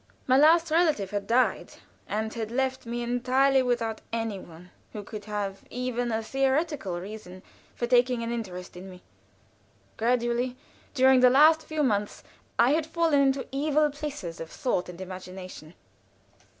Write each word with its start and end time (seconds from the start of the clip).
My 0.25 0.35
last 0.35 0.71
relative 0.71 1.11
had 1.11 1.27
died 1.27 1.73
and 2.07 2.35
left 2.49 2.87
me 2.87 3.03
entirely 3.03 3.61
without 3.61 4.01
any 4.11 4.39
one 4.39 4.71
who 4.93 5.03
could 5.03 5.25
have 5.25 5.63
even 5.69 6.11
a 6.11 6.23
theoretical 6.23 6.99
reason 6.99 7.43
for 7.75 7.85
taking 7.85 8.23
any 8.23 8.33
interest 8.33 8.75
in 8.75 8.89
me. 8.89 9.03
Gradually, 9.97 10.57
during 10.95 11.19
the 11.19 11.29
last 11.29 11.61
few 11.61 11.83
months, 11.83 12.23
I 12.57 12.71
had 12.71 12.87
fallen 12.87 13.21
into 13.21 13.45
evil 13.51 13.91
places 13.91 14.39
of 14.39 14.49
thought 14.49 14.89
and 14.89 14.99
imagination. 14.99 15.75